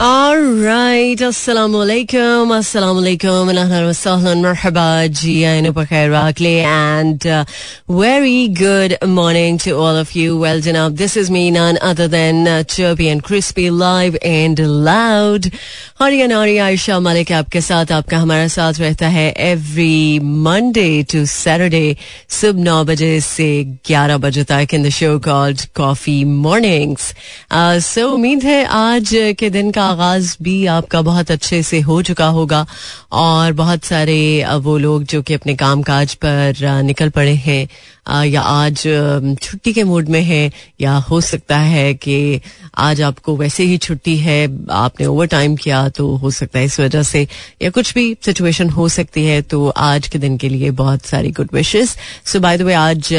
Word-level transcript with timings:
Alright, 0.00 1.22
Assalamualaikum, 1.22 2.50
Assalamualaikum, 2.54 3.48
and 3.48 3.58
ahlan 3.58 3.86
wa 3.86 3.94
sahlan, 3.96 4.42
marhaba, 4.44 5.08
ji, 5.10 5.42
ainu 5.46 5.72
pakhair 5.72 6.10
wakli, 6.10 6.62
and 6.62 7.26
uh, 7.26 7.46
very 7.88 8.48
good 8.48 8.98
morning 9.06 9.56
to 9.56 9.70
all 9.70 9.96
of 9.96 10.12
you. 10.12 10.36
Well 10.36 10.60
done 10.60 10.76
up. 10.76 10.96
This 10.96 11.16
is 11.16 11.30
me, 11.30 11.50
none 11.50 11.78
other 11.80 12.08
than 12.08 12.46
uh, 12.46 12.64
Chirpy 12.64 13.08
and 13.08 13.22
Crispy, 13.22 13.70
live 13.70 14.18
and 14.22 14.58
loud. 14.58 15.50
हरिया 16.00 16.26
नारी 16.28 16.56
आयशा 16.60 16.98
मलिक 17.00 17.30
आपके 17.32 17.60
साथ 17.60 17.92
आपका 17.92 18.18
हमारा 18.20 18.48
साथ 18.52 18.80
रहता 18.80 19.08
है 19.08 19.28
every 19.32 20.18
Monday 20.44 20.88
to 21.12 21.24
Saturday 21.24 21.96
सुबह 22.38 22.62
नौ 22.62 22.82
बजे 22.84 23.08
से 23.24 23.48
ग्यारह 23.88 24.16
बजे 24.24 24.44
तक 24.52 24.74
in 24.74 24.82
the 24.84 24.88
show 24.92 25.18
called 25.24 25.64
Coffee 25.80 26.22
Mornings 26.44 27.12
so 27.88 28.08
उम्मीद 28.14 28.44
है 28.44 28.64
आज 28.80 29.10
के 29.40 29.50
दिन 29.56 29.70
का 29.72 29.86
आगाज़ 29.91 30.35
भी 30.41 30.65
आपका 30.65 31.01
बहुत 31.01 31.31
अच्छे 31.31 31.61
से 31.63 31.79
हो 31.81 32.01
चुका 32.01 32.27
होगा 32.27 32.65
और 33.11 33.53
बहुत 33.53 33.83
सारे 33.83 34.19
वो 34.61 34.77
लोग 34.77 35.03
जो 35.03 35.21
कि 35.21 35.33
अपने 35.33 35.55
काम 35.55 35.81
काज 35.83 36.13
पर 36.25 36.81
निकल 36.83 37.09
पड़े 37.09 37.33
हैं 37.47 37.67
या 38.25 38.41
आज 38.41 38.77
छुट्टी 39.41 39.73
के 39.73 39.83
मूड 39.83 40.07
में 40.09 40.21
है, 40.21 40.51
या 40.81 40.95
हो 41.09 41.19
सकता 41.21 41.57
है 41.57 41.93
कि 41.93 42.41
आज 42.77 43.01
आपको 43.01 43.35
वैसे 43.37 43.63
ही 43.63 43.77
छुट्टी 43.77 44.15
है, 44.17 44.39
आपने 44.71 45.05
ओवर 45.05 45.27
टाइम 45.27 45.55
किया 45.55 45.87
तो 45.89 46.07
हो 46.15 46.31
सकता 46.31 46.59
है 46.59 46.65
इस 46.65 46.79
वजह 46.79 47.03
से, 47.03 47.27
या 47.61 47.69
कुछ 47.69 47.93
भी 47.93 48.05
सिचुएशन 48.25 48.69
हो 48.69 48.87
सकती 48.89 49.25
है 49.25 49.41
तो 49.41 49.67
आज 49.69 50.07
के 50.07 50.19
दिन 50.19 50.37
के 50.37 50.49
लिए 50.49 50.71
बहुत 50.81 51.05
सारी 51.05 51.31
good 51.31 51.49
wishes 51.53 51.95
so 52.25 52.39
by 52.39 52.57
the 52.57 52.61
way 52.61 52.73
आज 52.73 53.13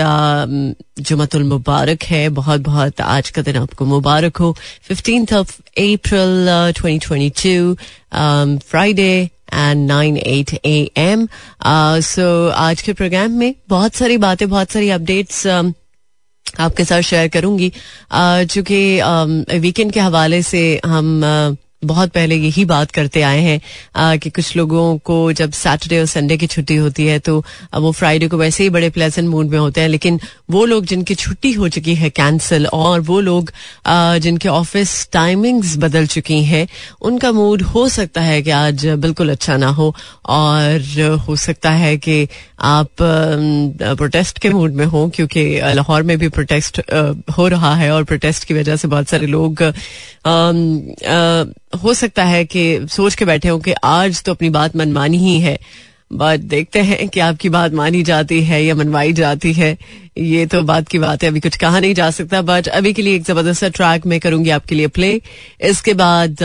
जुमतुल 1.01 1.45
मुबारक 1.45 2.03
है 2.05 2.29
बहुत 2.31 2.61
बहुत 2.61 3.01
आज 3.01 3.31
का 3.31 3.43
दिन 3.43 3.57
आपको 3.57 3.85
मुबारक 3.87 4.37
हो. 4.37 4.57
Fifteenth 4.83 5.33
of 5.33 5.57
April 5.79 6.49
twenty 6.71 7.07
twenty 7.07 7.31
two 7.43 7.75
Friday 8.71 9.13
and 9.55 9.87
nine 9.89 10.17
eight 10.17 10.55
A 10.65 10.91
M 10.99 11.27
so 11.67 12.49
आज 12.49 12.83
के 12.83 12.93
प्रोग्राम 12.93 13.31
में 13.31 13.55
बहुत 13.69 13.95
सारी 13.95 14.17
बातें, 14.17 14.49
बहुत 14.49 14.71
सारी 14.71 14.91
अपडेट्स 14.91 15.47
आपके 16.61 16.85
साथ 16.85 17.01
शेयर 17.01 17.29
करूँगी। 17.29 17.73
चूँकि 18.13 19.59
वीकेंड 19.59 19.93
के 19.93 20.01
हवाले 20.01 20.43
से 20.43 20.81
हम 20.87 21.21
बहुत 21.83 22.11
पहले 22.13 22.37
यही 22.37 22.65
बात 22.65 22.91
करते 22.91 23.23
आए 23.23 23.41
हैं 23.41 24.19
कि 24.19 24.31
कुछ 24.31 24.57
लोगों 24.57 24.99
को 24.99 25.17
जब 25.33 25.53
सैटरडे 25.53 25.99
और 26.01 26.07
संडे 26.07 26.37
की 26.37 26.47
छुट्टी 26.47 26.77
होती 26.77 27.07
है 27.07 27.19
तो 27.19 27.39
वो 27.75 27.91
फ्राइडे 27.93 28.29
को 28.29 28.37
वैसे 28.37 28.63
ही 28.63 28.71
बड़े 28.71 28.91
प्लेजेंट 28.91 29.29
मूड 29.29 29.49
में 29.51 29.59
होते 29.59 29.81
हैं, 29.81 29.89
लेकिन 29.89 30.21
वो 30.51 30.65
लोग 30.65 30.85
जिनकी 30.87 31.15
छुट्टी 31.15 31.53
हो 31.53 31.69
चुकी 31.69 31.95
है 31.95 32.11
कैंसिल 32.11 32.67
और 32.67 33.01
वो 33.01 33.19
लोग 33.21 33.51
जिनके 33.89 34.49
ऑफ़िस 34.49 35.09
टाइमिंग्स 35.13 35.77
बदल 35.79 36.07
चुकी 36.07 36.43
हैं, 36.45 36.67
उनका 37.03 37.33
मूड 37.33 37.63
हो 37.65 37.89
सकता 37.89 38.21
है 38.21 38.41
कि 38.43 38.51
आज 38.53 38.87
बिल्कुल 38.87 39.31
अच्छा 39.31 39.57
ना 39.57 39.69
हो, 39.71 39.95
और 40.27 41.19
हो 41.27 41.37
सकता 41.39 41.71
है 41.73 41.97
कि 41.99 42.27
आप 42.61 42.89
प्रोटेस्ट 43.01 44.39
के 44.39 44.51
मूड 44.51 44.75
में 44.75 44.85
हो, 44.87 45.09
क्योंकि 45.15 45.45
लाहौर 45.75 46.03
में 46.03 46.17
भी 46.19 46.29
प्रोटेस्ट 46.29 46.81
हो 47.39 47.49
रहा 47.49 47.75
है, 47.75 47.91
और 47.93 48.05
प्रोटेस्ट 48.05 48.45
की 48.45 48.55
वजह 48.55 48.77
से 48.77 48.89
बहुत 48.89 49.09
सारे 49.09 49.27
लोग 49.27 49.63
हो 51.75 51.95
सकता 51.95 52.25
है 52.25 52.45
कि 52.45 52.87
सोच 52.91 53.15
के 53.15 53.25
बैठे 53.25 53.49
हो 53.49 53.59
कि 53.59 53.73
आज 53.85 54.23
तो 54.23 54.33
अपनी 54.33 54.51
बात 54.51 54.77
मनमानी 54.77 55.19
ही 55.19 55.39
है 55.41 55.59
बट 56.13 56.41
देखते 56.47 56.81
हैं 56.81 57.09
कि 57.09 57.21
आपकी 57.21 57.49
बात 57.49 57.73
मानी 57.73 58.03
जाती 58.03 58.43
है 58.45 58.65
या 58.65 58.75
मनवाई 58.75 59.13
जाती 59.13 59.53
है। 59.53 59.77
ये 60.19 60.45
तो 60.47 60.63
बात 60.63 60.89
की 60.89 60.99
बात 60.99 61.23
है, 61.23 61.29
अभी 61.29 61.41
कुछ 61.41 61.57
कहा 61.57 61.81
नहीं 61.81 61.95
जा 61.95 62.11
सकता 62.11 62.43
बट 62.43 62.69
अभी 62.69 62.93
के 62.93 63.03
लिए 63.03 63.15
एक 63.17 63.23
ज़बरदस्त 63.23 63.65
ट्रैक 63.67 64.07
मैं 64.07 64.21
करूँगी 64.21 64.51
आपके 64.51 64.75
लिए 64.75 64.87
प्ले 64.89 65.21
इसके 65.61 65.95
बाद 65.95 66.43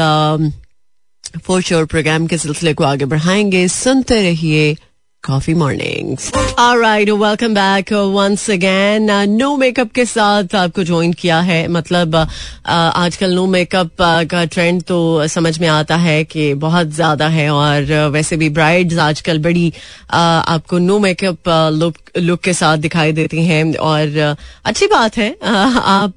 फोर 1.44 1.62
श्योर 1.62 1.86
प्रोग्राम 1.86 2.28
के 2.28 2.38
सिलसिले 2.38 2.74
को 2.74 2.84
आगे 2.84 3.06
बढ़ाएँगे। 3.06 3.68
सुनते 3.68 4.22
रहिए 4.22 4.76
coffee 5.24 5.54
mornings 5.54 6.32
right 6.60 7.10
welcome 7.10 7.54
back 7.54 7.94
once 7.94 8.50
again 8.50 9.12
no 9.30 9.58
makeup 9.58 9.92
के 9.92 10.06
साथ 10.06 10.56
आपको 10.56 10.84
ज्वाइन 10.84 11.14
किया 11.14 11.40
है 11.40 11.68
मतलब 11.68 12.12
uh, 12.12 12.30
आजकल 12.70 13.34
नो 13.34 13.46
मेकअप 13.46 13.92
का 14.02 14.46
ट्रेंड 14.46 14.84
तो 14.84 15.28
समझ 15.28 15.60
में 15.60 15.68
आता 15.68 15.96
है 15.96 16.24
कि 16.24 16.54
बहुत 16.54 16.88
ज़्यादा 16.88 17.28
है 17.28 17.50
और 17.50 17.84
uh, 17.84 18.14
वैसे 18.14 18.38
भी 18.38 18.50
ब्राइड्स 18.50 18.98
आजकल 18.98 19.40
बड़ी 19.40 19.70
uh, 19.72 20.16
आपको 20.16 20.78
नो 20.78 21.00
मेकअप 21.00 21.38
लुक 21.74 21.96
लुक 22.18 22.40
के 22.40 22.54
साथ 22.54 22.78
दिखाई 22.78 23.12
देती 23.12 23.46
हैं 23.46 23.76
और 23.76 24.36
अच्छी 24.66 24.88
बात 24.88 25.18
है। 25.18 25.38
आप 25.44 26.14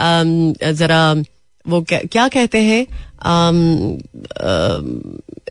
um, 0.00 0.54
जरा 0.72 1.14
वो 1.68 1.82
क्या, 1.82 2.00
क्या 2.12 2.28
कहते 2.28 2.58
हैं? 2.58 2.86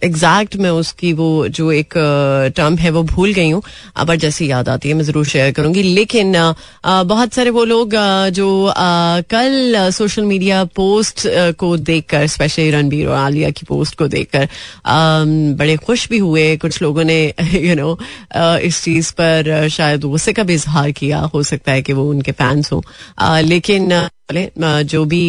एग्जैक्ट 0.04 0.56
मैं 0.56 0.70
उसकी 0.72 1.12
वो 1.14 1.48
जो 1.48 1.72
एक 1.72 1.94
टर्म 2.58 2.76
है, 2.78 2.90
वो 2.90 3.04
भूल 3.04 3.34
गई 3.34 3.50
हूँ। 3.50 3.62
अब 3.96 4.14
जैसे 4.16 4.46
याद 4.46 4.70
आती 4.70 4.90
है, 4.90 4.96
मैं 4.96 5.04
ज़रूर 5.04 5.26
शेयर 5.26 5.52
करूँगी। 5.52 5.84
लेकिन 5.84 6.34
बहुत 6.86 7.34
सारे 7.34 7.50
वो 7.50 7.64
लोग 7.66 7.92
जो 8.36 8.74
कल 9.32 9.90
सोशल 9.92 10.26
मीडिया 10.26 10.64
पोस्ट 10.76 11.22
को 11.60 11.76
देखकर 11.78 12.28
स्पेशली 12.28 12.70
रणबीर 12.72 13.08
और 13.08 13.16
आलिया 13.16 13.50
की 13.50 13.66
पोस्ट 13.68 13.98
को 13.98 14.08
देखकर 14.08 14.48
बड़े 15.60 15.76
खुश 15.78 16.08
भी 16.10 16.18
हुए। 16.18 16.56
कुछ 16.58 16.82
लोगों 16.82 17.04
ने 17.04 17.22
यू 17.54 17.76
नो 17.76 17.98
इस 18.60 18.84
चीज़ 18.84 19.12
पर 19.14 19.68
शायद 19.72 20.04
गुस्से 20.04 20.34
का 20.34 20.44
भी 20.44 20.54
इजहार 20.54 20.92
किया। 20.92 21.20
हो 21.34 21.44
सकता 21.44 21.72
है 21.72 21.82
कि 21.82 21.94
वो 21.94 22.10
उनके 22.10 22.32
फैंस 22.32 22.72
हों। 22.74 22.82
लेकिन 23.42 23.90
जो 24.84 25.06
भी 25.06 25.24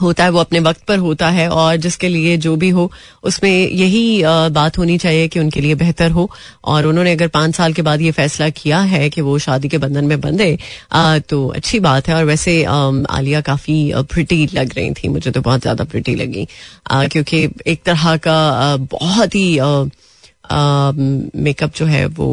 होता 0.00 0.24
है, 0.24 0.30
वो 0.30 0.38
अपने 0.40 0.60
वक्त 0.60 0.82
पर 0.88 0.98
होता 0.98 1.28
है 1.30 1.48
और 1.50 1.76
जिसके 1.78 2.08
लिए 2.08 2.36
जो 2.38 2.54
भी 2.56 2.68
हो, 2.70 2.90
उसमें 3.22 3.50
यही 3.50 4.22
बात 4.52 4.78
होनी 4.78 4.96
चाहिए 4.98 5.28
कि 5.28 5.40
उनके 5.40 5.60
लिए 5.60 5.74
बेहतर 5.76 6.10
हो। 6.10 6.28
और 6.64 6.86
उन्होंने 6.86 7.12
अगर 7.12 7.28
पाँच 7.30 7.54
साल 7.56 7.72
के 7.72 7.82
बाद 7.82 8.00
ये 8.00 8.10
फैसला 8.12 8.48
किया 8.52 8.80
है 8.82 9.08
कि 9.10 9.20
वो 9.20 9.38
शादी 9.38 9.68
के 9.68 9.78
बंधन 9.78 10.04
में 10.04 10.20
बंधे 10.20 10.58
तो 11.28 11.46
अच्छी 11.50 11.80
बात 11.80 12.08
है। 12.08 12.14
और 12.14 12.24
वैसे 12.24 12.62
आलिया 12.64 13.40
काफ़ी 13.42 13.92
प्रिटी 14.12 14.46
लग 14.54 14.74
रही 14.76 14.90
थी। 14.94 15.08
मुझे 15.08 15.30
तो 15.30 15.40
बहुत 15.40 15.60
ज़्यादा 15.60 15.84
प्रिटी 15.84 16.14
लगी। 16.14 16.46
क्योंकि 16.92 17.48
एक 17.66 17.82
तरह 17.86 18.16
का 18.18 18.76
बहुत 18.92 19.34
ही 19.34 19.48
मेकअप 21.42 21.74
जो 21.76 21.86
है 21.86 22.04
वो 22.08 22.28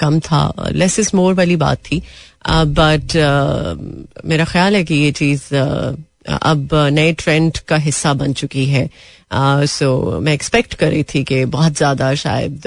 कम 0.00 0.18
था। 0.20 0.70
लेस 0.72 0.98
इज़ 0.98 1.10
मोर 1.14 1.34
वाली 1.34 1.56
बात 1.56 1.78
थी। 1.84 2.02
बट 2.48 3.16
मेरा 4.26 4.44
ख्याल 4.44 4.76
है 4.76 4.82
कि 4.84 4.94
ये 4.94 5.12
चीज़ 5.12 5.42
अब 6.24 6.68
नए 6.92 7.12
ट्रेंड 7.12 7.58
का 7.68 7.76
हिस्सा 7.78 8.12
बन 8.14 8.32
चुकी 8.32 8.64
है। 8.66 8.88
सो 9.66 10.20
मैं 10.20 10.32
एक्सपेक्ट 10.32 10.74
कर 10.74 10.90
रही 10.90 11.02
थी 11.04 11.22
कि 11.24 11.44
बहुत 11.46 11.76
ज़्यादा 11.76 12.14
शायद, 12.14 12.62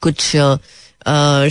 कुछ 0.00 0.20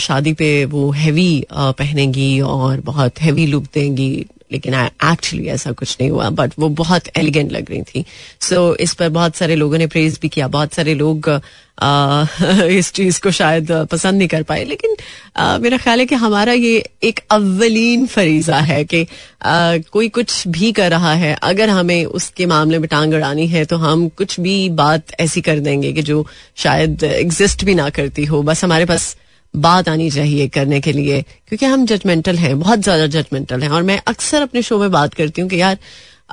शादी 0.02 0.34
पे 0.34 0.50
वो 0.66 0.90
हैवी 0.92 1.46
पहनेगी 1.52 2.40
और 2.42 2.82
बहुत 2.82 3.22
हैवी 3.22 3.46
लुक 3.48 3.64
देंगी। 3.74 4.26
लेकिन 4.52 4.74
एक्चुअली 4.76 5.48
ऐसा 5.48 5.72
कुछ 5.72 5.98
नहीं 6.02 6.12
हुआ 6.12 6.30
बट 6.30 6.54
वो 6.60 6.70
बहुत 6.70 7.04
एलिगेंट 7.18 7.52
लग 7.52 7.70
रही 7.70 7.82
थी। 7.82 8.06
सो 8.42 8.74
so, 8.74 8.78
इस 8.78 8.94
पर 8.94 9.10
बहुत 9.10 9.36
सारे 9.36 9.56
लोगों 9.56 9.78
ने 9.78 9.88
प्रेज 9.88 10.20
भी 10.22 10.30
किया। 10.30 10.48
बहुत 10.48 10.74
सारे 10.74 10.96
लोग 10.96 11.42
आ, 11.82 12.26
इस 12.64 12.92
चीज़ 12.94 13.22
को 13.22 13.32
शायद 13.32 13.72
पसंद 13.72 14.18
नहीं 14.18 14.28
कर 14.28 14.44
पाए। 14.44 14.64
लेकिन 14.64 14.96
आ, 15.38 15.58
मेरा 15.58 15.78
ख्याल 15.78 16.00
है 16.00 16.06
कि 16.06 16.16
हमारा 16.16 16.54
ये 16.54 16.90
एक 17.04 17.20
अव्वलीन 17.32 18.06
फरीजा 18.06 18.58
है 18.58 18.84
कि 18.84 19.02
आ, 19.02 19.78
कोई 19.78 20.10
कुछ 20.10 20.48
भी 20.48 20.72
कर 20.72 20.92
रहा 20.92 21.14
है। 21.14 21.38
अगर 21.44 21.70
हमें 21.70 22.06
उसके 22.06 22.46
मामले 22.46 22.80
में 22.80 22.88
टांग 22.88 23.14
अड़ानी 23.14 23.48
है 23.48 23.66
तो 23.66 23.78
हम 23.78 24.10
कुछ 24.10 24.40
भी 24.40 24.70
बात 24.70 25.04
ऐसी 25.20 25.42
कर 25.42 25.60
देंगे 25.60 25.94
कि 25.94 26.02
जो 26.02 26.28
शायद 26.56 27.04
एग्जिस्ट 27.04 27.64
भी 27.64 27.76
ना 27.76 27.90
करती 27.90 28.26
हो। 28.26 28.44
बस 28.44 28.64
हमारे 28.64 28.86
पास 28.86 29.18
बात 29.54 29.90
आनी 29.90 30.10
चाहिए 30.12 30.48
करने 30.50 30.80
के 30.82 30.92
लिए 30.92 31.22
क्योंकि 31.22 31.66
हम 31.66 31.86
जजमेंटल 31.86 32.38
हैं 32.38 32.58
बहुत 32.60 32.80
ज़्यादा 32.80 33.08
जजमेंटल 33.10 33.62
हैं। 33.64 33.70
और 33.70 33.84
मैं 33.84 34.00
अक्सर 34.08 34.42
अपने 34.42 34.62
शो 34.62 34.78
में 34.80 34.90
बात 34.92 35.14
करती 35.14 35.42
हूँ 35.42 35.50
कि 35.50 35.62
यार 35.62 35.78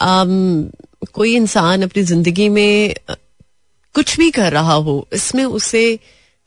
आम, 0.03 0.71
कोई 1.13 1.35
इंसान 1.37 1.83
अपनी 1.83 2.03
ज़िंदगी 2.05 2.49
में 2.49 2.95
कुछ 3.95 4.17
भी 4.19 4.31
कर 4.31 4.53
रहा 4.53 4.75
हो 4.75 5.07
इसमें 5.13 5.45
उसे 5.45 5.99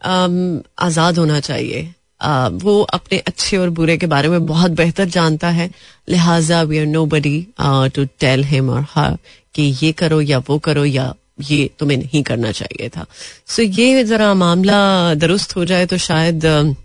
आज़ाद 0.02 1.18
होना 1.18 1.40
चाहिए। 1.42 1.94
आ, 2.22 2.48
वो 2.48 2.82
अपने 2.84 3.18
अच्छे 3.20 3.58
और 3.58 3.70
बुरे 3.72 3.98
के 3.98 4.06
बारे 4.08 4.30
में 4.30 4.46
बहुत 4.46 4.72
बेहतर 4.74 5.06
जानता 5.08 5.50
है। 5.50 5.70
लिहाजा 6.10 6.62
we 6.64 6.80
are 6.80 6.86
nobody 7.08 7.48
to 7.62 8.06
tell 8.20 8.44
him 8.46 8.70
और 8.70 8.86
हर 8.90 9.18
कि 9.56 9.64
ये 9.82 9.92
करो 9.94 10.22
या 10.22 10.38
वो 10.50 10.58
करो 10.60 10.86
या 10.86 11.14
ये 11.42 11.70
तुम्हें 11.80 11.98
नहीं 11.98 12.24
करना 12.24 12.52
चाहिए 12.52 12.90
था। 12.90 13.06
सो 13.48 13.64
so 13.64 13.80
ये 13.80 14.04
जरा 14.04 14.34
मामला 14.34 15.14
दुरुस्त 15.14 15.56
हो 15.56 15.66
जाए 15.66 15.86
तो 15.86 15.98
शायद 15.98 16.76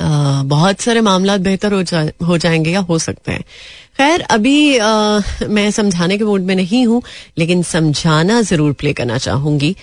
आ, 0.00 0.42
बहुत 0.42 0.80
सारे 0.80 1.00
मामला 1.00 1.36
बेहतर 1.36 1.72
हो 1.72 1.82
जा, 1.82 2.08
हो 2.26 2.38
जाएँगे 2.38 2.70
या 2.70 2.80
हो 2.80 2.98
सकते 2.98 3.32
हैं। 3.32 3.44
खैर 3.98 4.20
अभी 4.30 4.78
आ, 4.78 5.20
मैं 5.48 5.70
समझाने 5.70 6.16
के 6.18 6.24
मूड 6.24 6.42
में 6.46 6.54
नहीं 6.54 6.84
हूँ 6.86 7.02
लेकिन 7.38 7.62
समझाना 7.62 8.40
ज़रूर 8.42 8.72
प्ले 8.72 8.92
करना 8.92 9.16
चाहूँगी। 9.18 9.74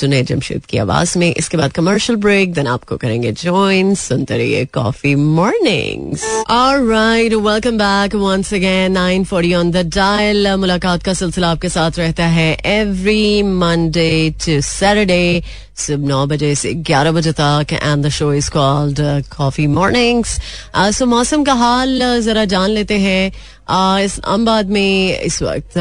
जुनेद 0.00 0.26
जमशेद 0.26 0.64
की 0.66 0.78
आवाज़ 0.78 1.18
में। 1.18 1.32
इसके 1.32 1.56
बाद 1.56 1.72
कमर्शियल 1.72 2.18
ब्रेक 2.20 2.52
देन 2.54 2.66
आपको 2.66 2.96
करेंगे 2.96 3.32
ज्वाइन 3.32 3.94
सुनते 3.94 4.36
रहिए 4.38 4.64
coffee 4.74 5.14
mornings 5.14 6.24
right 6.50 7.34
welcome 7.34 7.78
back 7.78 8.14
once 8.14 8.54
again 8.54 8.92
nine 8.92 9.24
forty 9.24 9.52
on 9.54 9.70
the 9.70 9.84
dial 9.94 10.48
मुलाकात 10.56 11.02
का 11.02 11.14
सिलसिला 11.14 11.50
आपके 11.50 11.68
साथ 11.68 11.98
रहता 11.98 12.26
है 12.38 12.52
एवरी 12.80 13.42
मंडे 13.42 14.10
टू 14.44 14.60
सैटरडे 14.70 15.42
नौ 15.90 16.26
बजे 16.26 16.54
से 16.54 16.74
ग्यारह 16.74 17.12
बजे 17.12 17.32
तक 17.32 17.66
and 17.72 18.06
the 18.06 18.08
show 18.08 18.32
is 18.32 18.50
called 18.50 19.00
coffee 19.36 19.66
mornings 19.66 20.40
so 20.76 21.06
मौसम 21.06 21.44
का 21.44 21.52
हाल 21.52 22.18
uh, 22.18 22.20
जरा 22.20 22.44
जान 22.44 22.70
लेते 22.70 22.98
हैं। 22.98 23.32
इस्लामाबाद 23.70 24.68
में 24.70 25.20
इस 25.20 25.42
वक्त 25.42 25.78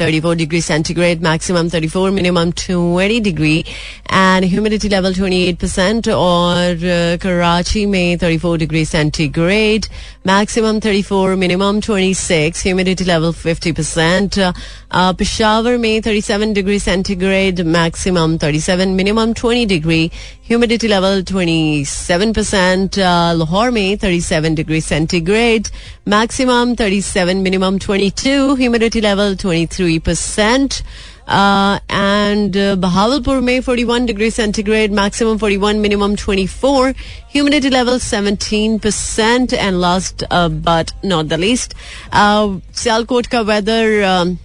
thirty 0.00 0.20
four 0.20 0.36
degree 0.36 0.60
centigrade 0.60 1.22
maximum 1.24 1.68
thirty 1.74 1.88
four 1.88 2.10
minimum 2.10 2.50
twenty 2.58 3.18
degree 3.30 3.58
and 4.12 4.44
humidity 4.44 4.88
level 4.88 5.14
twenty 5.14 5.42
eight 5.48 5.60
percent 5.60 6.08
और 6.08 6.78
कराची 7.22 7.84
में 7.86 8.18
thirty 8.22 8.38
four 8.38 8.58
degree 8.58 8.84
centigrade 8.84 9.86
maximum 10.26 10.80
thirty 10.84 11.02
four 11.02 11.34
minimum 11.44 11.80
twenty 11.86 12.14
six 12.14 12.66
humidity 12.66 13.04
level 13.04 13.32
fifty 13.42 13.72
percent 13.72 14.40
Peshawar 15.18 15.76
में 15.84 16.00
thirty 16.06 16.20
seven 16.20 16.52
degree 16.52 16.78
centigrade 16.78 17.60
maximum 17.78 18.36
thirty 18.42 18.60
seven 18.60 18.88
minimum 18.98 19.32
twenty 19.40 19.64
degree 19.74 20.04
humidity 20.48 20.88
level 20.88 21.22
twenty 21.28 21.84
seven 21.88 22.32
percent 22.32 22.98
Lahore 22.98 23.70
में 23.70 23.96
thirty 24.02 24.20
seven 24.20 24.54
degree 24.54 24.80
centigrade 24.80 25.68
Maximum 26.05 26.75
37, 26.75 27.43
minimum 27.43 27.79
22, 27.79 28.55
humidity 28.55 29.01
level 29.01 29.35
23%. 29.35 30.81
Uh, 31.27 31.79
and 31.89 32.55
uh, 32.55 32.77
Bahawalpur 32.77 33.43
May 33.43 33.59
41 33.59 34.05
degrees 34.05 34.35
centigrade, 34.35 34.91
maximum 34.91 35.37
41, 35.37 35.81
minimum 35.81 36.15
24, 36.15 36.93
humidity 37.27 37.69
level 37.69 37.95
17%. 37.95 39.53
And 39.53 39.81
last 39.81 40.23
uh, 40.31 40.47
but 40.47 40.93
not 41.03 41.27
the 41.27 41.37
least, 41.37 41.75
uh, 42.11 42.59
Sialkot 42.71 43.29
ka 43.29 43.43
weather. 43.43 44.37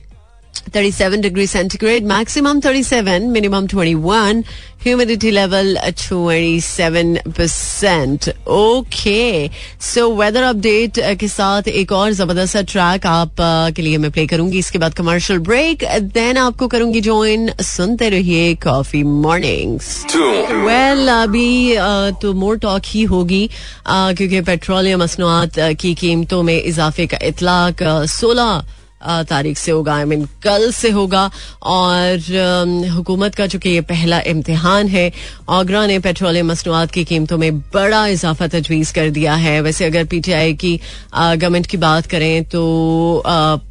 Um, 0.57 0.71
37 0.71 1.21
degrees 1.21 1.51
centigrade, 1.51 2.03
maximum 2.03 2.61
37, 2.61 3.31
minimum 3.31 3.67
21, 3.67 4.43
humidity 4.79 5.31
level 5.31 5.75
27%. 5.75 8.33
Okay. 8.47 9.49
So 9.79 10.13
weather 10.13 10.43
update 10.43 10.99
uh, 10.99 11.15
के 11.15 11.27
साथ 11.27 11.67
एक 11.67 11.91
और 11.91 12.11
ज़बरदस्त 12.11 12.57
track 12.71 13.05
आप 13.05 13.35
uh, 13.35 13.71
के 13.75 13.81
लिए 13.81 13.97
मैं 13.97 14.11
play 14.11 14.27
करूँगी 14.27 14.59
इसके 14.59 14.79
बाद 14.79 14.93
कमर्शियल 14.93 15.39
ब्रेक 15.39 15.83
देन 16.13 16.37
आपको 16.37 16.67
करूँगी 16.67 17.01
ज्वाइन 17.01 17.51
सुनते 17.61 18.09
रहिए 18.09 18.55
कॉफ़ी 18.63 19.03
मॉर्निंग्स 19.03 20.05
वेल 20.15 21.07
अभी 21.09 21.75
uh, 21.75 22.13
तो 22.21 22.33
मोर 22.33 22.57
टॉक 22.57 22.81
ही 22.85 23.03
होगी 23.13 23.49
क्योंकि 23.87 24.41
पेट्रोलियम 24.41 25.03
मसनुआत 25.03 25.51
की 25.81 25.93
कीमतों 25.95 26.43
में 26.43 26.61
इजाफे 26.61 27.07
का 27.07 27.17
इतलाक 27.23 27.83
सोलह 28.09 28.63
तारीख 29.01 29.57
से 29.57 29.71
होगा 29.71 29.95
आई 29.95 30.05
मीन 30.05 30.25
कल 30.43 30.71
से 30.71 30.89
होगा, 30.91 31.29
और 31.63 32.89
हुकूमत 32.93 33.35
का 33.35 33.47
चूँकि 33.47 33.69
ये 33.69 33.81
पहला 33.83 34.19
इम्तिहान 34.27 34.87
है, 34.87 35.11
आगरा 35.49 35.85
ने 35.87 35.99
पेट्रोलियम 35.99 36.51
मसनूआत 36.51 36.91
की 36.91 37.03
कीमतों 37.05 37.37
में 37.37 37.59
बड़ा 37.73 38.05
इजाफा 38.07 38.47
तजवीज़ 38.49 38.93
कर 38.93 39.09
दिया 39.09 39.33
है। 39.35 39.59
वैसे 39.61 39.85
अगर 39.85 40.05
पी 40.05 40.19
टी 40.19 40.31
आई 40.33 40.53
की 40.55 40.79
गवर्नमेंट 41.15 41.65
की 41.65 41.77
बात 41.77 42.05
करें 42.07 42.43
तो 42.45 43.23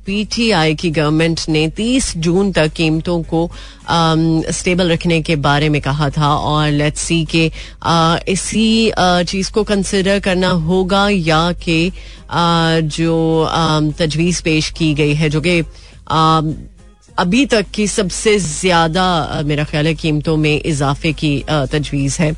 पी 0.07 0.25
टी 0.35 0.51
आई 0.53 0.75
की 0.75 0.91
गवर्नमेंट 0.91 1.41
ने 1.49 1.69
30 1.71 2.17
जून 2.19 2.53
तक 2.53 2.73
कीमतों 2.73 3.23
को 3.25 3.49
स्टेबल 4.53 4.91
रखने 4.93 5.21
के 5.23 5.37
बारे 5.39 5.69
में 5.69 5.81
कहा 5.81 6.11
था, 6.11 6.29
और 6.29 6.71
लेट्स 6.71 7.01
सी 7.01 7.25
के 7.35 7.51
इसी 8.33 8.93
चीज़ 8.99 9.51
को 9.53 9.65
कंसिडर 9.65 10.21
करना 10.21 10.49
होगा 10.49 11.09
या 11.09 11.51
कि 11.65 11.93
जो 12.29 13.49
तजवीज़ 13.99 14.43
पेश 14.43 14.71
की 14.71 14.93
गई 14.95 15.15
है, 15.17 15.29
जो 15.31 15.41
कि 15.41 15.63
अभी 17.19 17.45
तक 17.47 17.67
की 17.75 17.87
सबसे 17.89 18.39
ज़्यादा 18.39 19.43
मेरा 19.47 19.65
ख्याल 19.65 19.87
है 19.87 19.95
कीमतों 19.95 20.37
में 20.37 20.61
इजाफे 20.63 21.13
की 21.15 21.31
तजवीज़ 21.49 22.17
है। 22.23 22.33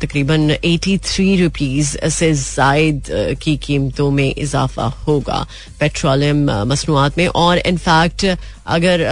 तकरीबन 0.00 0.50
83 0.64 1.36
रुपीस 1.36 1.90
से 2.10 2.32
जायद 2.34 3.36
की 3.42 3.56
कीमतों 3.58 4.10
में 4.10 4.34
इजाफा 4.34 4.86
होगा 5.06 5.46
पेट्रोलियम 5.80 6.50
मसनूआत 6.68 7.18
में। 7.18 7.26
और 7.28 7.58
इनफैक्ट 7.58 8.24
अगर 8.68 9.04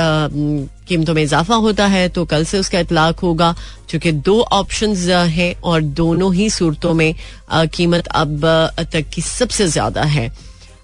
कीमतों 0.88 1.14
में 1.14 1.22
इजाफा 1.22 1.54
होता 1.56 1.86
है 1.86 2.08
तो 2.08 2.24
कल 2.24 2.44
से 2.44 2.58
उसका 2.58 2.80
इतलाक 2.80 3.20
होगा, 3.20 3.54
क्योंकि 3.90 4.12
दो 4.12 4.40
ऑप्शन 4.40 4.96
हैं 5.30 5.54
और 5.62 5.82
दोनों 6.00 6.34
ही 6.34 6.48
सूरतों 6.50 6.94
में 6.94 7.14
कीमत 7.52 8.06
अब 8.06 8.40
तक 8.92 9.10
की 9.14 9.22
सबसे 9.22 9.66
ज़्यादा 9.68 10.02
है। 10.08 10.28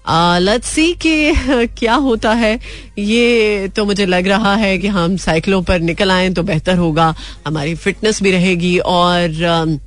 लेट्स 0.05 0.67
सी 0.67 0.93
कि 1.01 1.33
क्या 1.77 1.93
होता 1.95 2.31
है। 2.33 2.53
ये 2.99 3.67
तो 3.75 3.85
मुझे 3.85 4.05
लग 4.05 4.27
रहा 4.27 4.55
है 4.55 4.77
कि 4.77 4.87
हम 4.89 5.17
साइकिलों 5.17 5.61
पर 5.63 5.79
निकल 5.81 6.11
आए 6.11 6.29
तो 6.29 6.43
बेहतर 6.43 6.77
होगा। 6.77 7.13
हमारी 7.47 7.75
फिटनेस 7.75 8.21
भी 8.23 8.31
रहेगी 8.31 8.77
और 8.79 9.79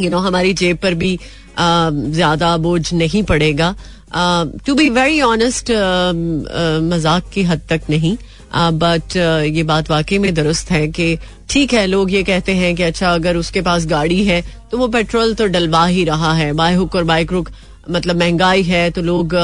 यू 0.00 0.10
नो 0.10 0.18
हमारी 0.20 0.52
जेब 0.54 0.76
पर 0.82 0.94
भी 0.94 1.18
ज़्यादा 1.58 2.56
बोझ 2.58 2.92
नहीं 2.94 3.22
पड़ेगा। 3.22 3.74
टू 4.66 4.74
बी 4.74 4.88
वेरी 4.90 5.20
ऑनेस्ट 5.22 5.70
मज़ाक 6.90 7.30
की 7.34 7.42
हद 7.42 7.60
तक 7.70 7.90
नहीं। 7.90 8.16
बट 8.54 9.08
uh, 9.08 9.56
ये 9.56 9.62
बात 9.62 9.90
वाकई 9.90 10.18
में 10.18 10.32
दुरुस्त 10.34 10.70
है 10.70 10.86
कि 10.88 11.16
ठीक 11.50 11.72
है 11.72 11.86
लोग 11.86 12.10
ये 12.12 12.22
कहते 12.22 12.54
हैं 12.54 12.74
कि 12.76 12.82
अच्छा 12.82 13.12
अगर 13.14 13.36
उसके 13.36 13.60
पास 13.60 13.86
गाड़ी 13.86 14.24
है 14.24 14.42
तो 14.70 14.78
वो 14.78 14.88
पेट्रोल 14.88 15.34
तो 15.34 15.46
डलवा 15.46 15.84
ही 15.86 16.04
रहा 16.04 16.32
है। 16.34 16.52
बाय 16.52 16.74
हुक 16.74 16.96
और 16.96 17.04
बाइक 17.04 17.32
रुक 17.32 17.48
मतलब 17.90 18.16
महँगाई 18.16 18.62
है 18.62 18.90
तो 18.90 19.02
लोग 19.02 19.34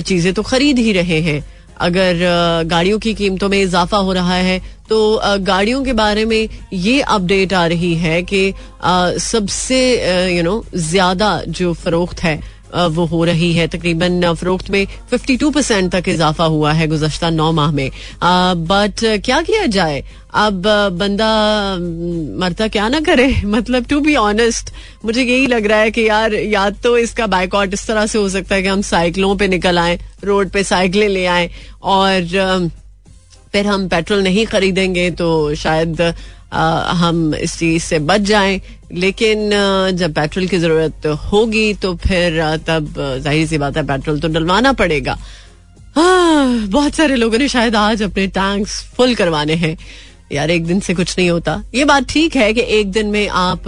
चीज़ें 0.00 0.32
तो 0.34 0.42
खरीद 0.42 0.78
ही 0.78 0.92
रहे 0.92 1.20
हैं। 1.20 1.44
अगर 1.80 2.18
गाड़ियों 2.66 2.98
की 2.98 3.12
कीमतों 3.14 3.48
में 3.48 3.60
इजाफा 3.62 3.96
हो 3.98 4.12
रहा 4.12 4.34
है 4.34 4.58
तो 4.88 4.98
गाड़ियों 5.40 5.82
के 5.84 5.92
बारे 5.92 6.24
में 6.24 6.48
ये 6.72 7.00
अपडेट 7.00 7.52
आ 7.52 7.66
रही 7.66 7.94
है 7.94 8.22
कि 8.22 8.52
सबसे 9.22 9.78
यू 10.36 10.42
नो 10.42 10.64
ज़्यादा 10.74 11.40
जो 11.48 11.72
फरोख्त 11.74 12.22
है 12.22 12.40
वो 12.74 13.04
हो 13.06 13.24
रही 13.24 13.52
है। 13.52 13.66
तकरीबन 13.68 14.34
फरोख्त 14.34 14.70
में 14.70 14.86
52 15.12 15.50
परसेंट 15.52 15.90
तक 15.92 16.08
इजाफा 16.08 16.44
हुआ 16.46 16.72
है 16.72 16.86
गुजशत 16.86 17.24
नौ 17.24 17.50
माह 17.52 17.70
में। 17.72 17.90
बट 18.24 19.04
क्या 19.24 19.40
किया 19.42 19.66
जाए? 19.68 20.04
अब 20.34 20.62
बंदा 20.92 21.26
मरता 22.40 22.68
क्या 22.68 22.88
ना 22.88 23.00
करे? 23.00 23.28
मतलब 23.46 23.86
टू 23.86 24.00
बी 24.00 24.14
ऑनेस्ट 24.16 24.70
मुझे 25.04 25.22
यही 25.22 25.46
लग 25.46 25.66
रहा 25.66 25.78
है 25.78 25.90
कि 25.90 26.08
यार, 26.08 26.34
या 26.34 26.68
तो 26.70 26.96
इसका 26.98 27.26
बाइकआउट 27.26 27.74
इस 27.74 27.86
तरह 27.86 28.06
से 28.06 28.18
हो 28.18 28.28
सकता 28.28 28.54
है 28.54 28.62
कि 28.62 28.68
हम 28.68 28.82
साइकिलों 28.84 29.36
पे 29.36 29.48
निकल 29.48 29.78
आए 29.78 29.98
रोड 30.24 30.50
पे 30.50 30.64
साइकिलें 30.64 31.08
ले 31.08 31.24
आए, 31.26 31.50
और 31.82 32.70
फिर 33.52 33.66
हम 33.66 33.88
पेट्रोल 33.88 34.22
नहीं 34.22 34.46
खरीदेंगे 34.46 35.10
तो 35.10 35.54
शायद 35.54 36.00
हम 36.52 37.34
इस 37.34 37.58
चीज़ 37.58 37.82
से 37.82 37.98
बच 38.00 38.20
जाएँ। 38.22 38.60
लेकिन 38.94 39.50
जब 39.96 40.14
पेट्रोल 40.14 40.46
की 40.46 40.58
ज़रूरत 40.58 41.06
होगी 41.24 41.72
तो 41.74 41.94
फिर 41.98 42.40
तब 42.66 42.94
ज़ाहिर 43.18 43.46
सी 43.46 43.58
बात 43.58 43.76
है, 43.76 43.82
पेट्रोल 43.86 44.20
तो 44.20 44.28
डलवाना 44.28 44.72
पड़ेगा। 44.74 45.18
बहुत 45.96 46.94
सारे 46.94 47.16
लोगों 47.16 47.38
ने 47.38 47.48
शायद 47.48 47.76
आज 47.76 48.02
अपने 48.02 48.26
टैंक्स 48.28 48.82
फुल 48.96 49.14
करवाने 49.14 49.54
हैं। 49.54 49.76
यार, 50.32 50.50
एक 50.50 50.64
दिन 50.66 50.80
से 50.80 50.94
कुछ 50.94 51.14
नहीं 51.18 51.28
होता। 51.30 51.62
ये 51.74 51.84
बात 51.84 52.08
ठीक 52.08 52.36
है 52.36 52.52
कि 52.54 52.60
एक 52.78 52.90
दिन 52.92 53.06
में 53.06 53.28
आप 53.28 53.62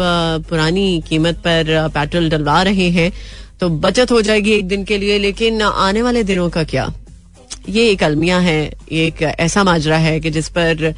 पुरानी 0.49 1.02
कीमत 1.08 1.37
पर 1.38 1.88
पेट्रोल 1.94 2.28
डलवा 2.30 2.62
रहे 2.62 2.88
हैं 2.90 3.12
तो 3.61 3.68
बचत 3.68 4.11
हो 4.12 4.20
जाएगी 4.23 4.52
एक 4.52 4.66
दिन 4.68 4.85
के 4.85 4.99
लिए। 4.99 5.18
लेकिन 5.18 5.62
आने 5.62 6.02
वाले 6.02 6.23
दिनों 6.25 6.49
का 6.50 6.64
क्या? 6.64 6.92
ये 7.68 7.88
एक 7.90 8.02
अलमिया 8.02 8.38
है 8.40 8.61
ये 8.92 9.06
एक 9.06 9.23
ऐसा 9.23 9.64
माजरा 9.64 9.97
है 9.99 10.18
कि 10.20 10.30
जिस 10.30 10.49
पर 10.49 10.92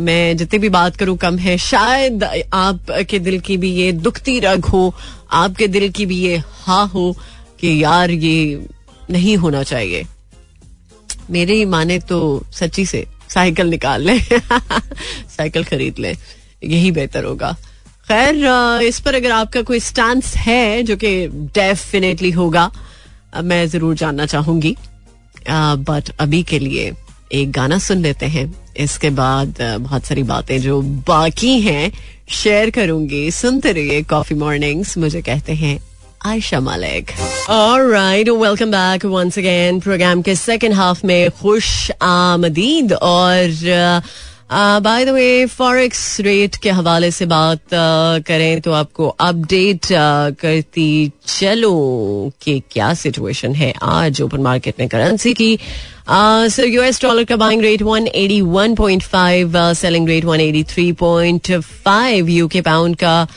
मैं 0.00 0.36
जितनी 0.36 0.58
भी 0.58 0.68
बात 0.68 0.96
करूँ, 0.96 1.16
कम 1.16 1.38
है। 1.38 1.56
शायद 1.58 2.24
आपके 2.24 3.18
दिल 3.18 3.38
की 3.40 3.56
भी 3.56 3.70
ये 3.72 3.92
दुखती 3.92 4.38
रग 4.40 4.64
हो, 4.64 4.94
आपके 5.32 5.68
दिल 5.68 5.90
की 5.90 6.06
भी 6.06 6.18
ये 6.18 6.36
हा 6.64 6.82
हो 6.84 7.12
कि 7.60 7.82
यार 7.82 8.10
ये 8.10 8.66
नहीं 9.10 9.36
होना 9.36 9.62
चाहिए। 9.62 10.04
मेरे 11.30 11.54
ही 11.54 11.64
माने 11.64 11.98
तो 11.98 12.46
सच्ची 12.52 12.86
से 12.86 13.06
साइकिल 13.28 13.66
निकाल 13.66 14.02
लें, 14.02 14.18
साइकिल 15.36 15.64
खरीद 15.64 15.98
लें, 15.98 16.16
यही 16.64 16.90
बेहतर 16.90 17.24
होगा। 17.24 17.52
खैर 18.08 18.82
इस 18.82 19.00
पर 19.00 19.14
अगर 19.14 19.30
आपका 19.30 19.62
कोई 19.62 19.80
स्टांस 19.80 20.34
है 20.36 20.82
जो 20.82 20.96
कि 20.96 21.28
डेफिनेटली 21.54 22.30
होगा 22.30 22.70
मैं 23.42 23.66
ज़रूर 23.68 23.94
जानना 23.94 24.26
चाहूँगी। 24.26 24.76
बट 25.48 26.10
अभी 26.20 26.42
के 26.42 26.58
लिए 26.58 26.92
एक 27.32 27.50
गाना 27.52 27.78
सुन 27.78 27.98
लेते 27.98 28.26
हैं। 28.26 28.52
इसके 28.76 29.10
बाद 29.10 29.54
बहुत 29.80 30.04
सारी 30.04 30.22
बातें 30.22 30.60
जो 30.60 30.80
बाकी 31.08 31.60
हैं 31.60 31.92
शेयर 32.32 32.70
करूँगी। 32.70 33.30
सुनते 33.30 33.72
रहिए 33.72 34.02
कॉफ़ी 34.02 34.36
मॉर्निंग्स 34.36 34.96
मुझे 34.98 35.22
कहते 35.22 35.52
हैं 35.52 35.78
Ayesha 36.26 36.60
Malik 36.60 37.10
right 37.50 38.28
welcome 38.28 38.70
back 38.70 39.04
once 39.04 39.38
again 39.38 39.80
programme 39.80 40.22
के 40.22 40.34
सेकेंड 40.34 40.74
हाफ़ 40.74 41.06
में 41.06 41.30
खुश 41.30 41.90
आमदीद 42.02 42.92
और 42.92 44.02
by 44.82 45.04
the 45.04 45.08
way 45.08 45.46
forex 45.46 46.20
rate 46.20 46.56
के 46.56 46.70
हवाले 46.70 47.10
से 47.10 47.26
बात 47.26 47.58
uh, 47.58 48.26
करें 48.26 48.60
तो 48.60 48.72
आपको 48.72 49.08
अपडेट 49.08 49.80
uh, 49.82 50.34
करती 50.40 51.12
चलो 51.26 51.72
कि 52.42 52.62
क्या 52.70 52.92
सिचुएशन 52.94 53.54
है। 53.54 53.72
आज 53.82 54.20
ओपन 54.22 54.40
मार्केट 54.40 54.74
में 54.80 54.88
करेंसी 54.88 55.32
की 55.34 55.58
सर 56.55 56.65
यूएस 56.65 57.01
डॉलर 57.01 57.23
का 57.23 57.35
buying 57.35 57.61
rate 57.61 57.83
181.5 57.83 59.73
selling 59.75 60.09
rate 60.09 60.25
183.5 60.25 62.29
UK 62.29 62.61
pound 62.61 62.95
का 63.03 63.27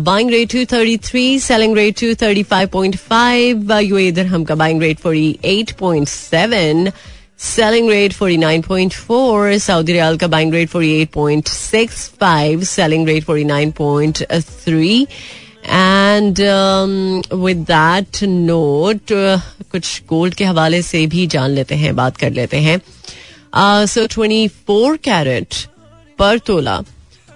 buying 0.00 0.30
rate 0.30 0.54
233 0.54 1.40
selling 1.42 1.76
rate 1.76 1.98
235.5 1.98 3.80
UAE 3.82 4.10
दरहम 4.18 4.44
का 4.44 4.54
buying 4.54 4.82
rate 4.82 4.98
48.7 5.06 6.92
selling 7.38 7.86
rate 7.86 8.12
49.4 8.12 9.60
saudi 9.60 9.92
riyal 9.96 10.18
ka 10.20 10.26
buying 10.26 10.50
rate 10.50 10.70
48.65 10.70 12.66
selling 12.66 13.04
rate 13.04 13.24
49.3 13.24 15.06
and 15.65 16.39
with 17.33 17.57
that 17.71 18.23
note 18.23 19.11
कुछ 19.71 20.01
gold 20.09 20.33
के 20.33 20.45
हवाले 20.45 20.81
से 20.81 21.05
भी 21.07 21.27
जान 21.27 21.49
लेते 21.49 21.75
हैं 21.75 21.95
बात 21.95 22.17
कर 22.17 22.31
लेते 22.31 22.57
हैं। 22.57 22.79
सो 23.85 24.05
ट्वेंटी 24.07 24.47
फोर 24.67 24.97
कैरेट 25.03 25.55
पर 26.19 26.39
tola 26.47 26.81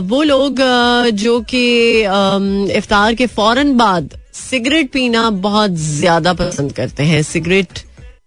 वो 0.00 0.22
लोग 0.22 0.52
uh, 0.52 1.10
जो 1.10 1.40
कि 1.40 2.04
um, 2.04 2.70
इफ्तार 2.70 3.14
के 3.14 3.26
फ़ौरन 3.26 3.76
बाद 3.76 4.18
सिगरेट 4.32 4.90
पीना 4.90 5.30
बहुत 5.30 5.70
ज़्यादा 5.70 6.32
पसंद 6.32 6.72
करते 6.72 7.02
हैं. 7.02 7.22
सिगरेट 7.22 7.68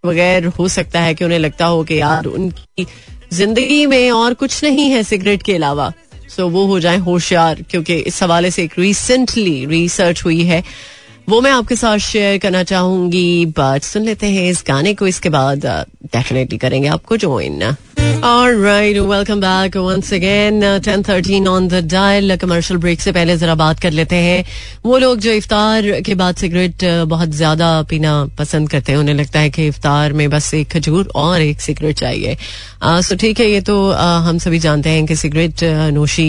बगैर 0.06 0.46
हो 0.46 0.68
सकता 0.68 1.00
है 1.00 1.14
कि 1.14 1.24
उन्हें 1.24 1.38
लगता 1.38 1.66
हो 1.66 1.84
कि 1.84 2.00
यार 2.00 2.24
उनकी 2.24 2.86
ज़िंदगी 3.32 3.86
में 3.86 4.10
और 4.10 4.34
कुछ 4.34 4.64
नहीं 4.64 4.90
है 4.90 5.02
सिगरेट 5.02 5.42
के 5.42 5.54
अलावा. 5.54 5.92
सो 6.36 6.48
वो 6.48 6.64
हो 6.66 6.80
जाए 6.80 6.96
होशियार, 6.98 7.62
क्योंकि 7.70 7.96
इस 7.96 8.22
हवाले 8.22 8.50
से 8.50 8.62
एक 8.62 8.78
रिसेंटली 8.78 9.64
रिसर्च 9.66 10.24
हुई 10.24 10.42
है। 10.44 10.62
वो 11.28 11.40
मैं 11.40 11.50
आपके 11.52 11.76
साथ 11.76 11.98
शेयर 11.98 12.38
करना 12.38 12.62
चाहूँगी 12.64 13.46
बट 13.48 13.82
सुन 13.82 14.02
लेते 14.02 14.26
हैं 14.26 14.48
इस 14.50 14.62
गाने 14.68 14.94
को, 14.94 15.06
इसके 15.06 15.28
बाद 15.28 15.66
डेफिनेटली 16.04 16.58
करेंगे 16.58 16.88
आपको 16.88 17.16
join 17.16 17.62
All 18.24 18.52
right, 18.54 18.96
welcome 19.02 19.40
back 19.40 19.74
once 19.76 20.10
again. 20.10 20.62
Uh, 20.62 20.78
10:13 20.78 21.46
on 21.46 21.68
the 21.68 21.80
dial. 21.84 22.36
Commercial 22.38 22.78
break 22.80 23.00
से 23.00 23.12
पहले 23.12 23.36
जरा 23.36 23.54
बात 23.54 23.80
कर 23.80 23.90
लेते 23.90 24.16
हैं 24.16 24.44
वो 24.84 24.98
लोग 24.98 25.18
जो 25.20 25.32
इफ्तार 25.32 26.00
के 26.00 26.14
बाद 26.14 26.36
सिगरेट 26.36 26.84
बहुत 27.08 27.28
ज़्यादा 27.32 27.70
पीना 27.90 28.12
पसंद 28.38 28.70
करते 28.70 28.92
हैं 28.92 28.98
उन्हें 28.98 29.14
लगता 29.14 29.40
है 29.40 29.50
कि 29.50 29.66
इफ्तार 29.66 30.12
में 30.12 30.28
बस 30.30 30.52
एक 30.54 30.70
खजूर 30.72 31.10
और 31.14 31.40
एक 31.40 31.60
सिगरेट 31.60 31.98
चाहिए 31.98 32.36
सो 32.84 33.16
ठीक 33.16 33.40
है 33.40 33.50
ये 33.50 33.60
तो 33.60 33.76
हम 34.26 34.38
सभी 34.38 34.58
जानते 34.58 34.90
हैं 34.90 35.04
कि 35.06 35.16
सिगरेट 35.16 35.64
नोशी 35.94 36.28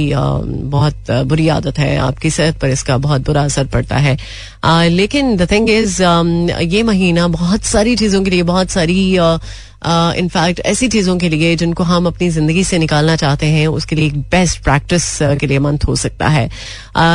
बहुत 0.75 1.11
बुरी 1.27 1.47
आदत 1.49 1.79
है 1.79 1.95
आपकी 2.01 2.29
सेहत 2.29 2.59
पर 2.61 2.69
इसका 2.69 2.97
बहुत 2.97 3.25
बुरा 3.25 3.43
असर 3.43 3.67
पड़ता 3.73 3.97
है 3.97 4.17
लेकिन 4.89 5.35
द 5.37 5.51
थिंग 5.51 5.69
इज़ 5.69 6.01
ये 6.03 6.83
महीना 6.83 7.27
बहुत 7.29 7.63
सारी 7.65 7.95
चीज़ों 7.95 8.23
के 8.23 8.29
लिए 8.29 8.43
बहुत 8.43 8.69
सारी 8.69 8.99
इनफैक्ट 10.17 10.59
ऐसी 10.65 10.87
चीज़ों 10.87 11.17
के 11.17 11.29
लिए 11.29 11.55
जिनको 11.55 11.83
हम 11.83 12.07
अपनी 12.07 12.29
ज़िंदगी 12.29 12.63
से 12.63 12.77
निकालना 12.77 13.15
चाहते 13.15 13.45
हैं, 13.47 13.67
उसके 13.69 13.95
लिए 13.95 14.05
एक 14.05 14.17
बेस्ट 14.31 14.63
प्रैक्टिस 14.63 15.07
के 15.39 15.47
लिए 15.47 15.59
मंथ 15.59 15.85
हो 15.87 15.95
सकता 15.97 16.27
है। 16.29 16.49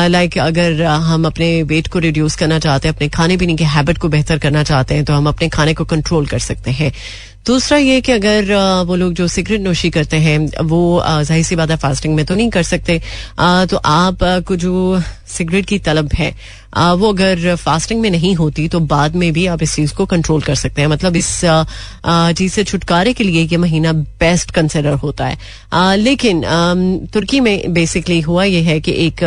लाइक 0.08 0.38
अगर 0.40 0.82
हम 0.82 1.26
अपने 1.26 1.62
वेट 1.64 1.88
को 1.88 1.98
रिड्यूस 1.98 2.36
करना 2.36 2.58
चाहते 2.58 2.88
हैं, 2.88 2.94
अपने 2.94 3.08
खाने 3.10 3.36
पीने 3.36 3.56
की 3.56 3.64
हैबिट 3.66 3.98
को 3.98 4.08
बेहतर 4.08 4.38
करना 4.38 4.62
चाहते 4.64 4.94
हैं 4.94 5.04
तो 5.04 5.12
हम 5.12 5.28
अपने 5.28 5.48
खाने 5.48 5.74
को 5.74 5.84
कंट्रोल 5.86 6.26
कर 6.26 6.38
सकते 6.40 6.70
हैं। 6.72 6.92
दूसरा 7.46 7.78
ये 7.78 8.00
कि 8.00 8.12
अगर 8.12 8.52
वो 8.86 8.94
लोग 8.96 9.12
जो 9.12 9.26
सिगरेट 9.28 9.60
नोशी 9.60 9.90
करते 9.90 10.16
हैं, 10.18 10.38
वो 10.62 11.02
ज़ाहिर 11.04 11.44
सी 11.44 11.56
बात 11.56 11.70
है 11.70 11.76
फास्टिंग 11.78 12.14
में 12.14 12.24
तो 12.26 12.34
नहीं 12.34 12.50
कर 12.50 12.62
सकते। 12.64 13.00
तो 13.70 13.76
आप 13.78 14.18
को 14.46 14.56
जो 14.58 15.00
सिगरेट 15.30 15.66
की 15.66 15.78
तलब 15.80 16.12
है 16.14 16.34
वो 16.70 17.08
अगर 17.12 17.54
फास्टिंग 17.56 18.00
में 18.00 18.10
नहीं 18.10 18.34
होती 18.36 18.66
तो 18.68 18.78
बाद 18.80 19.14
में 19.16 19.32
भी 19.32 19.46
आप 19.46 19.62
इस 19.62 19.74
चीज़ 19.74 19.92
को 19.94 20.04
कंट्रोल 20.06 20.42
कर 20.42 20.54
सकते 20.54 20.80
हैं। 20.82 20.88
मतलब 20.88 21.16
इस 21.16 21.28
चीज़ 22.06 22.52
से 22.52 22.64
छुटकारे 22.64 23.12
के 23.12 23.24
लिए 23.24 23.42
ये 23.42 23.56
महीना 23.56 23.92
बेस्ट 23.92 24.50
कंसिडर 24.50 24.92
होता 25.02 25.26
है। 25.26 25.96
लेकिन 25.98 26.42
तुर्की 27.12 27.40
में 27.40 27.72
बेसिकली 27.74 28.20
हुआ 28.20 28.44
ये 28.44 28.60
है 28.62 28.78
कि 28.80 28.92
एक 29.06 29.20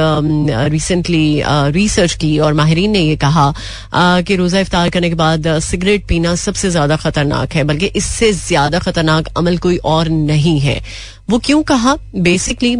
रिसेंटली 0.71 1.41
रिसर्च 1.47 2.13
की 2.15 2.37
और 2.39 2.53
माहरीन 2.53 2.91
ने 2.91 2.99
ये 2.99 3.15
कहा 3.17 3.53
कि 3.95 4.35
रोजा 4.35 4.59
इफ्तार 4.59 4.89
करने 4.89 5.09
के 5.09 5.15
बाद 5.15 5.47
सिगरेट 5.61 6.07
पीना 6.07 6.35
सबसे 6.37 6.69
ज़्यादा 6.69 6.95
खतरनाक 6.97 7.53
है, 7.53 7.63
बल्कि 7.63 7.91
इससे 8.03 8.31
ज़्यादा 8.33 8.79
खतरनाक 8.79 9.27
अमल 9.37 9.57
कोई 9.57 9.77
और 9.89 10.09
नहीं 10.09 10.59
है। 10.59 10.81
वो 11.29 11.39
क्यों 11.39 11.61
कहा? 11.63 11.95
बेसिकली 12.17 12.75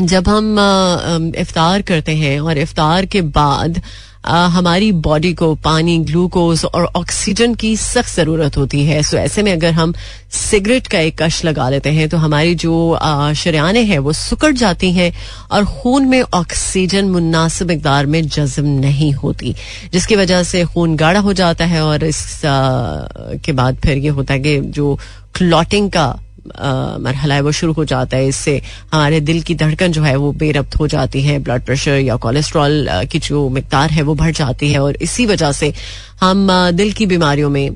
जब 0.00 0.28
हम 0.28 1.32
इफ्तार 1.38 1.82
करते 1.88 2.14
हैं 2.16 2.38
और 2.40 2.58
इफ्तार 2.58 3.06
के 3.06 3.20
बाद 3.34 3.80
हमारी 4.26 4.90
बॉडी 5.04 5.32
को 5.34 5.54
पानी 5.54 5.98
ग्लूकोज 5.98 6.64
और 6.64 6.84
ऑक्सीजन 6.96 7.54
की 7.54 7.76
सख्त 7.76 8.14
ज़रूरत 8.16 8.56
होती 8.56 8.84
है। 8.84 9.02
सो 9.02 9.16
ऐसे 9.16 9.42
में 9.42 9.52
अगर 9.52 9.72
हम 9.72 9.94
सिगरेट 10.32 10.86
का 10.86 10.98
एक 10.98 11.22
कश 11.22 11.44
लगा 11.44 11.68
लेते 11.70 11.90
हैं 11.90 12.08
तो 12.08 12.16
हमारी 12.16 12.54
जो 12.54 12.98
शरियाने 13.36 13.80
हैं 13.82 13.98
वो 13.98 14.12
सुकड़ 14.12 14.52
जाती 14.52 14.92
हैं 14.92 15.12
और 15.50 15.64
खून 15.64 16.08
में 16.08 16.20
ऑक्सीजन 16.22 17.10
मुनासिब 17.10 17.70
मकदार 17.70 18.06
में 18.06 18.20
जज्म 18.28 18.66
नहीं 18.80 19.12
होती 19.12 19.54
जिसकी 19.92 20.16
वजह 20.16 20.42
से 20.42 20.64
खून 20.64 20.96
गाढ़ा 20.96 21.20
हो 21.20 21.32
जाता 21.32 21.64
है 21.64 21.82
और 21.84 22.04
इस 22.04 22.44
आ, 22.44 23.06
के 23.44 23.52
बाद 23.52 23.76
फिर 23.84 23.98
ये 23.98 24.08
होता 24.08 24.34
है 24.34 24.40
कि 24.40 24.60
जो 24.60 24.98
क्लॉटिंग 25.34 25.90
का 25.90 26.06
मरहला 26.46 27.34
है, 27.34 27.40
वो 27.40 27.52
शुरू 27.52 27.72
हो 27.72 27.84
जाता 27.84 28.16
है 28.16 28.26
इससे। 28.28 28.60
हमारे 28.92 29.20
दिल 29.20 29.40
की 29.42 29.54
धड़कन 29.54 29.92
जो 29.92 30.02
है, 30.02 30.14
वो 30.16 30.32
बेरब्त 30.34 30.78
हो 30.78 30.86
जाती 30.88 31.22
है 31.22 31.38
ब्लड 31.38 31.64
प्रेशर 31.64 31.98
या 31.98 32.16
कोलेस्ट्रॉल 32.16 32.88
की 33.12 33.18
जो 33.18 33.48
मकदार 33.48 33.90
है, 33.90 34.02
वो 34.02 34.14
बढ़ 34.14 34.32
जाती 34.32 34.70
है 34.72 34.80
और 34.80 34.96
इसी 35.02 35.26
वजह 35.26 35.52
से 35.52 35.72
हम 36.20 36.48
दिल 36.72 36.92
की 36.92 37.06
बीमारियों 37.06 37.50
में 37.50 37.68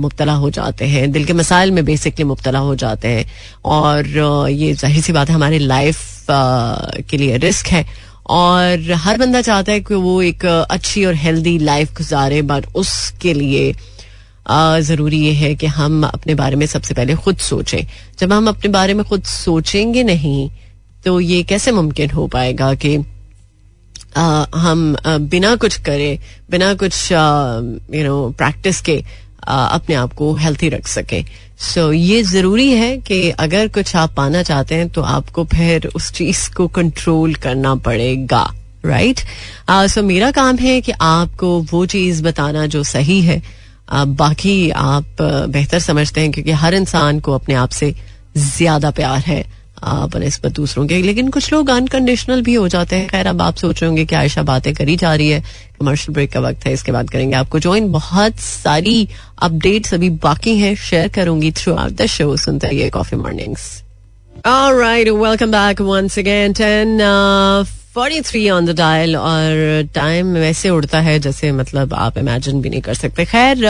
मुबतला 0.00 0.32
हो 0.34 0.50
जाते 0.50 0.86
हैं। 0.86 1.10
दिल 1.12 1.24
के 1.24 1.32
मसाइल 1.32 1.70
में 1.70 1.84
बेसिकली 1.84 2.24
मुबतला 2.24 2.58
हो 2.58 2.74
जाते 2.76 3.08
हैं। 3.08 3.24
और 3.66 4.06
ये 4.50 4.72
ज़ाहिर 4.74 5.02
सी 5.02 5.12
बात 5.12 5.28
है, 5.28 5.34
हमारी 5.34 5.58
लाइफ 5.58 6.26
के 6.30 7.16
लिए 7.16 7.36
रिस्क 7.38 7.66
है। 7.68 7.84
और 8.30 8.92
हर 8.94 9.18
बंदा 9.18 9.40
चाहता 9.42 9.72
है 9.72 9.80
कि 9.80 9.94
वो 9.94 10.20
एक 10.22 10.44
अच्छी 10.46 11.04
और 11.04 11.14
हेल्दी 11.14 11.58
लाइफ 11.58 11.94
गुजारे 11.96 12.42
बट 12.42 12.66
उसके 12.74 13.32
लिए 13.34 13.72
ज़रूरी 14.80 15.18
ये 15.18 15.32
है 15.32 15.54
कि 15.54 15.66
हम 15.66 16.04
अपने 16.04 16.34
बारे 16.34 16.56
में 16.56 16.66
सबसे 16.66 16.94
पहले 16.94 17.14
खुद 17.14 17.36
सोचें। 17.36 17.86
जब 18.18 18.32
हम 18.32 18.48
अपने 18.48 18.68
बारे 18.68 18.94
में 18.94 19.04
खुद 19.04 19.22
सोचेंगे 19.22 20.02
नहीं 20.02 20.50
तो 21.04 21.20
ये 21.20 21.42
कैसे 21.42 21.72
मुमकिन 21.72 22.10
हो 22.10 22.26
पाएगा 22.26 22.74
कि 22.74 22.98
आ, 24.16 24.44
हम 24.56 24.96
आ, 25.06 25.18
बिना 25.18 25.56
कुछ 25.56 25.80
करे 25.80 26.18
बिना 26.50 26.74
कुछ 26.74 27.12
यू 27.94 28.04
नो 28.04 28.30
प्रैक्टिस 28.38 28.80
के 28.80 29.04
आ, 29.48 29.66
अपने 29.66 29.94
आप 29.94 30.12
को 30.12 30.34
हेल्थी 30.34 30.68
रख 30.68 30.88
सके। 30.88 31.24
सो 31.58 31.92
so, 31.92 31.98
ये 31.98 32.22
ज़रूरी 32.22 32.70
है 32.70 32.98
कि 32.98 33.30
अगर 33.30 33.68
कुछ 33.68 33.96
आप 33.96 34.14
पाना 34.16 34.42
चाहते 34.42 34.74
हैं 34.74 34.88
तो 34.88 35.02
आपको 35.02 35.44
फिर 35.44 35.86
उस 35.86 36.12
चीज़ 36.12 36.54
को 36.54 36.68
कंट्रोल 36.68 37.34
करना 37.34 37.74
पड़ेगा 37.74 38.54
राइट 38.86 39.16
right? 39.16 39.88
सो 39.88 40.00
so, 40.00 40.06
मेरा 40.06 40.30
काम 40.30 40.56
है 40.56 40.80
कि 40.80 40.92
आपको 40.92 41.66
वो 41.70 41.86
चीज़ 41.86 42.22
बताना 42.22 42.66
जो 42.66 42.84
सही 42.84 43.22
है। 43.22 43.59
बाकी 43.92 44.70
आप 44.70 45.22
बेहतर 45.48 45.78
समझते 45.78 46.20
हैं 46.20 46.32
क्योंकि 46.32 46.50
हर 46.50 46.74
इंसान 46.74 47.20
को 47.20 47.32
अपने 47.32 47.54
आप 47.54 47.70
से 47.70 47.94
ज़्यादा 48.36 48.90
प्यार 48.90 49.18
है 49.18 49.44
बनस्बत 49.84 50.52
दूसरों 50.52 50.86
के। 50.86 51.02
लेकिन 51.02 51.28
कुछ 51.28 51.52
लोग 51.52 51.70
अनकंडीशनल 51.70 52.42
भी 52.42 52.54
हो 52.54 52.68
जाते 52.68 52.96
हैं। 52.96 53.08
खैर 53.08 53.26
अब 53.26 53.42
आप 53.42 53.56
सोच 53.56 53.82
रहे 53.82 53.88
होंगे 53.88 54.04
कि 54.04 54.14
आयशा 54.14 54.42
बातें 54.42 54.74
करी 54.74 54.96
जा 54.96 55.14
रही 55.14 55.28
है। 55.28 55.40
कमर्शियल 55.80 56.14
ब्रेक 56.14 56.32
का 56.32 56.40
वक्त 56.40 56.66
है 56.66 56.72
इसके 56.72 56.92
बाद 56.92 57.10
करेंगे 57.10 57.36
आपको 57.36 57.58
ज्वाइन 57.58 57.90
बहुत 57.92 58.36
सारी 58.36 59.08
अपडेट्स 59.42 59.94
अभी 59.94 60.10
बाकी 60.10 60.56
हैं 60.58 60.74
शेयर 60.76 61.08
करूँगी 61.08 61.52
थ्रू 61.52 61.74
आउट 61.74 61.92
द 61.92 62.06
शो 62.06 62.36
सुनते 62.36 62.66
रहिए 62.66 62.90
coffee 62.90 63.16
mornings 63.16 63.82
All 64.46 64.74
right, 64.74 65.08
welcome 65.14 65.50
back 65.50 65.80
once 65.80 66.14
again. 66.16 66.54
10 66.54 67.00
uh, 67.00 67.79
forty 67.94 68.20
three 68.20 68.48
on 68.50 68.66
the 68.66 68.76
dial 68.76 69.16
और 69.16 69.88
टाइम 69.94 70.32
वैसे 70.34 70.70
उड़ता 70.70 71.00
है 71.00 71.18
जैसे 71.18 71.50
मतलब 71.52 71.94
आप 71.94 72.18
इमेजिन 72.18 72.60
भी 72.62 72.70
नहीं 72.70 72.80
कर 72.80 72.94
सकते। 72.94 73.24
खैर 73.24 73.64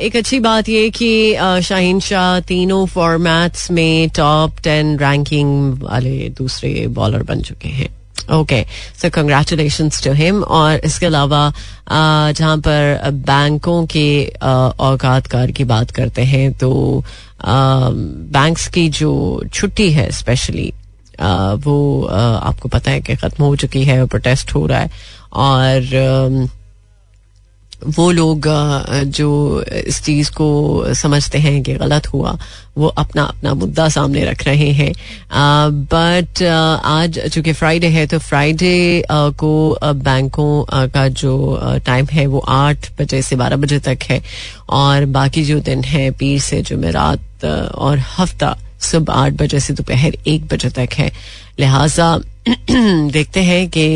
एक 0.00 0.16
अच्छी 0.16 0.40
बात 0.40 0.68
ये 0.68 0.90
कि 0.90 1.34
शाहीन 1.64 2.00
शाह 2.00 2.40
तीनों 2.48 2.84
फॉर्मेट्स 2.86 3.70
में 3.70 4.08
टॉप 4.16 4.58
टेन 4.64 4.96
रैंकिंग 4.98 5.82
वाले 5.82 6.28
दूसरे 6.38 6.86
बॉलर 6.98 7.22
बन 7.22 7.42
चुके 7.42 7.68
हैं। 7.68 7.88
Okay 8.32 8.62
so 9.00 9.10
congratulation 9.14 9.90
to 10.04 10.12
him 10.12 10.42
और 10.42 10.80
इसके 10.84 11.06
अलावा 11.06 11.52
जहाँ 11.88 12.56
पर 12.58 13.10
बैंकों 13.26 13.84
के 13.86 14.08
औकात 14.44 15.26
कार 15.26 15.50
की 15.50 15.64
बात 15.64 15.90
करते 15.90 16.22
हैं 16.24 16.52
तो 16.58 17.04
बैंक्स 17.44 18.66
की 18.74 18.88
जो 18.98 19.12
छुट्टी 19.52 19.90
है 19.92 20.10
स्पेशली 20.12 20.72
वो 21.20 22.02
आपको 22.04 22.68
पता 22.68 22.90
है 22.90 23.00
कि 23.00 23.16
ख़त्म 23.16 23.44
हो 23.44 23.56
चुकी 23.56 23.84
है 23.84 24.04
प्रोटेस्ट 24.06 24.54
हो 24.54 24.66
रहा 24.66 24.78
है। 24.78 24.90
और 25.32 26.48
वो 27.88 28.10
लोग 28.10 28.46
जो 29.14 29.30
इस 29.62 30.00
चीज़ 30.02 30.30
को 30.32 30.94
समझते 30.94 31.38
हैं 31.38 31.62
कि 31.62 31.74
गलत 31.74 32.06
हुआ, 32.06 32.36
वो 32.78 32.86
अपना 32.88 33.22
अपना 33.22 33.52
मुद्दा 33.54 33.88
सामने 33.88 34.24
रख 34.24 34.44
रहे 34.46 34.70
हैं। 34.72 34.92
बट 35.92 36.42
आज 36.42 37.18
चूँकि 37.26 37.52
फ्राइडे 37.52 37.86
है 37.88 38.06
तो 38.06 38.18
फ्राइडे 38.18 39.04
को 39.10 39.78
बैंकों 39.82 40.88
का 40.88 41.06
जो 41.10 41.60
टाइम 41.86 42.06
है, 42.12 42.26
वो 42.26 42.38
आठ 42.38 42.90
बजे 43.00 43.22
से 43.22 43.36
बारह 43.36 43.56
बजे 43.56 43.78
तक 43.78 43.98
है। 44.02 44.22
और 44.70 45.04
बाकी 45.12 45.44
जो 45.44 45.60
दिन 45.60 45.84
है, 45.84 46.10
पीर 46.10 46.40
से 46.40 46.62
जुमेरात 46.62 47.44
और 47.44 47.98
हफ़्ता 48.18 48.56
सुबह 48.86 49.14
आठ 49.14 49.32
बजे 49.32 49.60
से 49.60 49.74
दोपहर 49.74 50.16
एक 50.26 50.46
बजे 50.52 50.70
तक 50.78 50.94
है। 50.94 51.10
लिहाजा 51.58 52.18
देखते 53.10 53.42
हैं 53.42 53.68
कि 53.76 53.86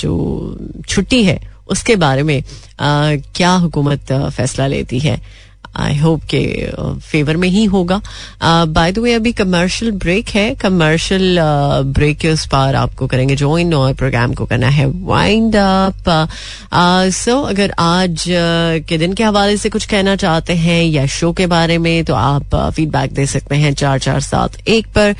जो 0.00 0.12
छुट्टी 0.88 1.22
है, 1.24 1.38
उसके 1.68 1.96
बारे 1.96 2.22
में 2.22 2.42
क्या 3.36 3.50
हुकूमत 3.56 4.12
फैसला 4.12 4.66
लेती 4.66 4.98
है। 4.98 5.20
आई 5.76 5.96
होप 5.98 6.22
के 6.24 6.42
फेवर 7.00 7.36
में 7.36 7.48
ही 7.48 7.64
होगा। 7.64 8.00
बाय 8.66 8.92
द 8.92 8.98
वे 8.98 9.12
अभी 9.14 9.32
कमर्शियल 9.32 9.90
ब्रेक 9.92 10.28
है। 10.28 10.54
कमर्शियल 10.54 11.38
ब्रेक 11.86 12.18
के 12.18 12.28
उस 12.28 12.46
पार 12.46 12.74
आपको 12.76 13.06
करेंगे। 13.06 13.36
ज्वाइन 13.36 13.74
और 13.74 13.94
प्रोग्राम 13.94 14.34
को 14.34 14.46
करना 14.46 14.68
है। 14.68 14.86
वाइंड 14.86 15.56
अप 15.56 16.28
सो 17.14 17.40
अगर 17.42 17.72
आज 17.78 18.24
के 18.88 18.98
दिन 18.98 19.12
के 19.12 19.24
हवाले 19.24 19.56
से 19.56 19.68
कुछ 19.70 19.86
कहना 19.86 20.16
चाहते 20.16 20.52
हैं 20.54 20.82
या 20.84 21.06
शो 21.08 21.32
के 21.32 21.46
बारे 21.46 21.78
में 21.78 22.04
तो 22.04 22.14
आप 22.14 22.54
फीडबैक 22.76 23.12
दे 23.12 23.26
सकते 23.26 23.56
हैं 23.56 23.72
चार 23.74 23.98
चार 23.98 24.20
सात 24.20 24.56
एक 24.68 24.86
पर। 24.98 25.14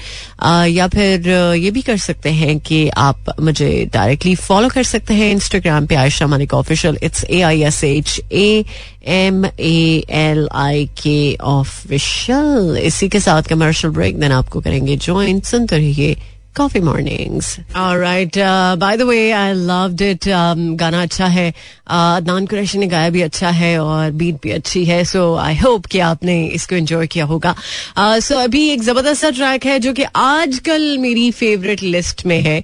या 0.68 0.87
फिर 0.88 1.28
ये 1.56 1.71
भी 1.71 1.82
कर 1.82 1.97
सकते 1.97 2.30
हैं 2.30 2.59
कि 2.61 2.88
आप 2.88 3.35
मुझे 3.40 3.90
डायरेक्टली 3.92 4.35
फॉलो 4.37 4.68
कर 4.68 4.82
सकते 4.85 5.14
हैं। 5.14 5.30
इंस्टाग्राम 5.32 5.87
पे 5.87 5.94
Ayesha 5.94 6.26
Manik 6.26 6.54
official 6.54 6.99
it's 7.02 7.25
A 7.25 7.40
I 7.42 7.62
S 7.62 7.82
H 7.85 8.21
A 8.32 8.64
M 9.04 9.44
A 9.47 10.04
L 10.21 10.49
I 10.64 10.85
के 11.02 11.16
ऑफिशियल 11.52 12.76
इसी 12.82 13.09
के 13.09 13.21
साथ 13.21 13.42
कमर्शियल 13.50 13.92
ब्रेक 13.94 14.18
देन 14.21 14.32
आपको 14.32 14.61
करेंगे 14.61 14.97
ज्वाइन 15.06 15.40
सुनते 15.50 15.76
रहिए 15.78 16.16
coffee 16.56 16.80
mornings 16.80 17.56
right 17.76 18.38
by 18.78 18.97
the 18.97 19.02
way 19.09 19.30
I 19.32 19.52
loved 19.52 20.02
it 20.02 20.28
गाना 20.28 21.02
अच्छा 21.02 21.26
है. 21.26 21.52
Uh, 21.92 21.99
अदनान 22.16 22.47
कुरैशी 22.47 22.78
ने 22.78 22.87
गाया 22.87 23.09
भी 23.11 23.23
अच्छा 23.23 23.49
है 23.50 23.78
और 23.80 24.11
बीट 24.21 24.37
भी 24.42 24.50
अच्छी 24.50 24.85
है 24.85 25.04
सो 25.04 25.23
आई 25.37 25.56
होप 25.56 25.87
कि 25.92 25.99
आपने 26.00 26.37
इसको 26.59 26.75
एंजॉय 26.75 27.06
किया 27.06 27.25
होगा. 27.25 27.54
सो 27.99 28.35
uh, 28.35 28.44
अभी 28.44 28.62
एक 28.68 28.82
ज़बरदस्त 28.82 29.25
ट्रैक 29.37 29.66
है 29.66 29.78
जो 29.78 29.92
कि 29.92 30.04
आजकल 30.16 30.97
मेरी 30.99 31.30
फेवरेट 31.30 31.82
लिस्ट 31.82 32.25
में 32.26 32.40
है 32.42 32.61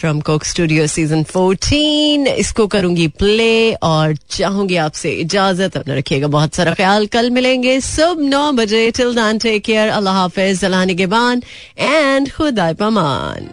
from 0.00 0.20
Coke 0.20 0.44
Studio 0.44 0.86
season 0.86 1.22
fourteen 1.24 2.26
इसको 2.26 2.66
करूँगी 2.66 3.06
प्ले 3.18 3.72
और 3.74 4.14
चाहूँगी 4.30 4.76
आपसे 4.76 5.12
इजाज़त. 5.20 5.76
अपने 5.76 5.96
रखिएगा 5.98 6.28
बहुत 6.36 6.54
सारा 6.54 6.74
ख्याल. 6.74 7.06
कल 7.06 7.30
मिलेंगे 7.30 7.80
सुबह 7.80 8.28
नौ 8.28 8.50
बजे. 8.52 8.90
टिल 8.90 9.14
दैन 9.14 9.38
टेक 9.38 9.64
केयर 9.64 9.88
अल्लाह 9.88 10.14
हाफिज. 10.14 10.64
अल्लाह 10.64 10.84
निगेबान. 10.84 11.42
एंड 11.78 12.30
खुदा 12.32 12.72
Come 12.94 13.04
on. 13.04 13.50